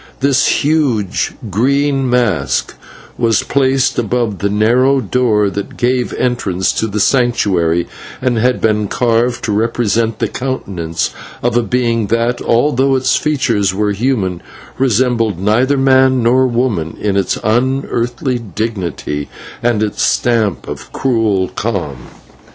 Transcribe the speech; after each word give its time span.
This 0.19 0.63
huge 0.63 1.33
green 1.51 2.09
mask 2.09 2.73
was 3.19 3.43
placed 3.43 3.99
above 3.99 4.39
the 4.39 4.49
narrow 4.49 4.99
door 4.99 5.51
that 5.51 5.77
gave 5.77 6.11
entrance 6.15 6.71
to 6.71 6.87
the 6.87 6.99
Sanctuary, 6.99 7.87
and 8.19 8.39
had 8.39 8.59
been 8.59 8.87
carved 8.87 9.43
to 9.43 9.51
represent 9.51 10.17
the 10.17 10.27
countenance 10.27 11.11
of 11.43 11.55
a 11.55 11.61
being 11.61 12.07
that, 12.07 12.41
although 12.41 12.95
its 12.95 13.15
features 13.15 13.75
were 13.75 13.91
human, 13.91 14.41
resembled 14.79 15.37
neither 15.39 15.77
man 15.77 16.23
nor 16.23 16.47
woman 16.47 16.97
in 16.99 17.15
its 17.15 17.37
unearthly 17.43 18.39
dignity 18.39 19.29
and 19.61 19.83
its 19.83 20.01
stamp 20.01 20.67
of 20.67 20.91
cruel 20.91 21.47
calm. 21.49 22.07